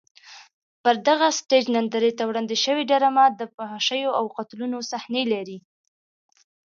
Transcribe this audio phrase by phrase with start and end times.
[0.83, 5.57] پر دغه سټېج نندارې ته وړاندې شوې ډرامه د فحاشیو او قتلونو صحنې لري.